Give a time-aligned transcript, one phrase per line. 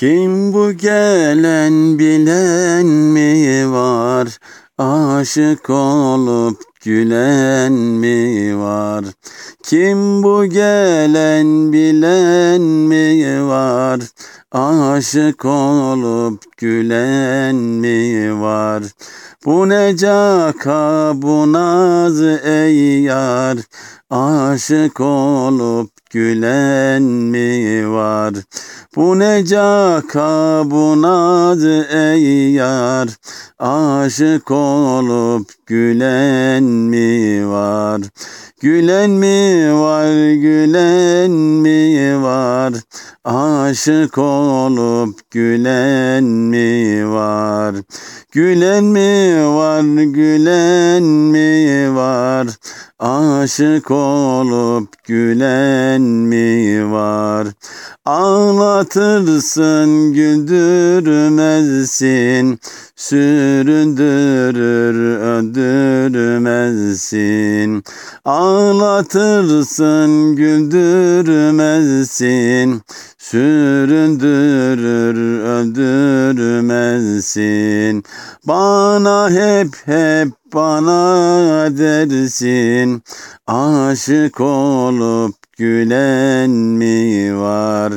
[0.00, 4.28] Kim bu gelen bilen mi var?
[4.78, 9.04] Aşık olup gülen mi var?
[9.62, 14.00] Kim bu gelen bilen mi var?
[14.52, 18.82] Aşık olup gülen mi var?
[19.44, 23.58] Bu ne caka bu naz ey yar
[24.10, 28.34] Aşık olup gülen mi var?
[28.96, 31.64] Bu ne caka bu naz
[31.94, 33.08] ey yar
[33.58, 38.00] Aşık olup gülen mi var?
[38.60, 42.74] Gülen mi var, gülen mi var?
[43.24, 47.74] Aşık olup gülen mi var?
[48.32, 52.46] Gülen mi var, gülen mi var?
[53.00, 57.46] Aşık olup gülen mi var?
[58.04, 62.60] Ağlatırsın, güldürmezsin,
[62.96, 67.82] süründürür, öldürmezsin.
[68.24, 72.82] Ağlatırsın, güldürmezsin,
[73.18, 78.04] süründürür, öldürmezsin.
[78.46, 83.02] Bana hep hep bana dersin,
[83.46, 87.92] aşık olup gülen mi var?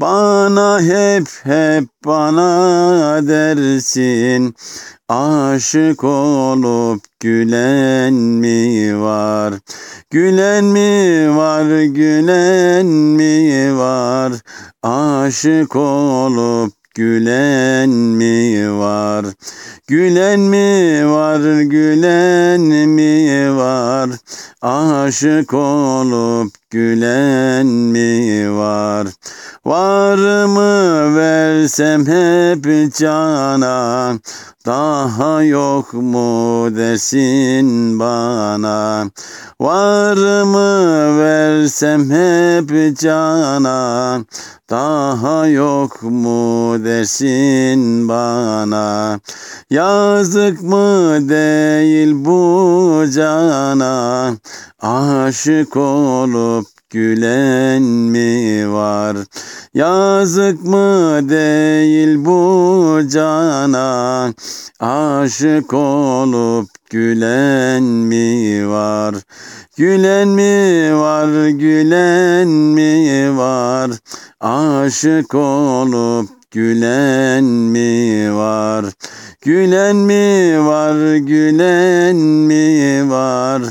[0.00, 4.54] Bana hep hep bana dersin,
[5.08, 9.54] aşık olup gülen mi var?
[10.10, 14.32] Gülen mi var, gülen mi var?
[14.82, 19.26] Aşık olup gülen mi var?
[19.88, 24.10] Gülen mi var, gülen mi var?
[24.62, 29.06] Aşık olup gülen mi var?
[29.64, 30.93] Var mı
[31.54, 34.18] versem hep cana,
[34.66, 39.10] daha yok mu desin bana?
[39.60, 44.20] Var mı versem hep cana,
[44.70, 49.20] daha yok mu desin bana?
[49.70, 54.36] Yazık mı değil bu cana,
[54.80, 59.16] aşık olup gülen mi var?
[59.74, 64.32] Yazık mı değil bu cana,
[64.80, 69.14] aşık olup gülen mi var?
[69.76, 73.90] Gülen mi var, gülen mi var?
[74.40, 78.84] Aşık olup gülen mi var?
[79.44, 83.62] Gülen mi var, gülen mi var?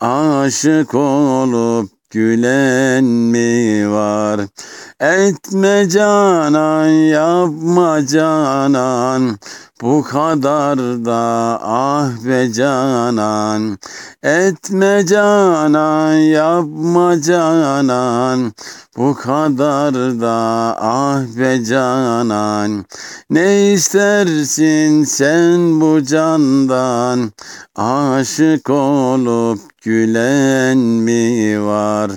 [0.00, 4.40] Aşık olup gülen mi var?
[5.00, 9.38] Etme canan, yapma canan,
[9.82, 13.78] bu kadar da ah be canan.
[14.22, 18.54] Etme canan, yapma canan,
[18.96, 22.84] bu kadar da ah be canan.
[23.30, 27.32] Ne istersin sen bu candan,
[27.76, 32.10] aşık olup gülen mi var?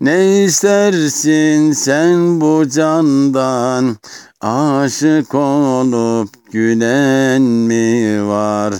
[0.00, 3.96] Ne istersin sen bu candan,
[4.40, 8.74] aşık olup gülen mi var?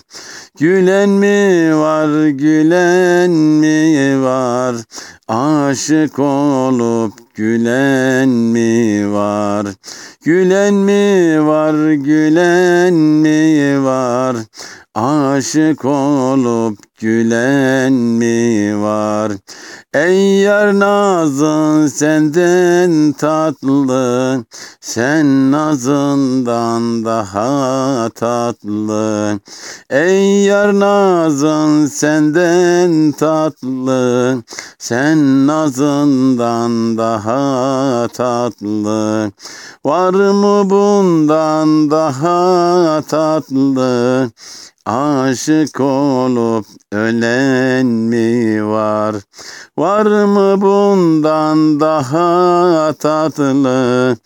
[0.59, 4.77] Gülen mi var, gülen mi var?
[5.29, 9.67] Aşık olup gülen mi var?
[10.25, 14.37] Gülen mi var, gülen mi var?
[14.95, 19.33] Aşık olup gülen mi var?
[19.95, 24.45] Ey yar nazın senden tatlı,
[24.81, 29.39] sen nazından daha tatlı.
[29.91, 34.43] Ey yar nazın senden tatlı,
[34.79, 39.31] sen nazından daha tatlı.
[39.85, 44.31] Var mı bundan daha tatlı?
[44.89, 49.17] Aşık olup ölen mi var?
[49.79, 54.17] Var mı bundan daha tatlı?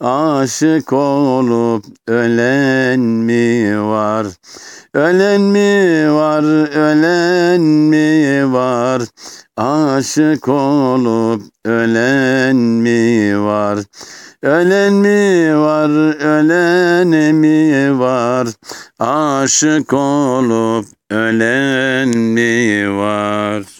[0.00, 4.26] Aşık olup ölen mi var?
[4.94, 6.42] Ölen mi var,
[6.76, 9.02] ölen mi var?
[9.56, 13.78] Aşık olup ölen mi var?
[14.42, 15.90] Ölen mi var,
[16.20, 18.48] ölen mi var?
[18.98, 23.77] Aşık olup ölen mi var?